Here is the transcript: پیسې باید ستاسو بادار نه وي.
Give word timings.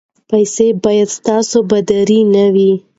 پیسې 0.29 0.67
باید 0.83 1.07
ستاسو 1.17 1.57
بادار 1.69 2.09
نه 2.33 2.45
وي. 2.53 2.71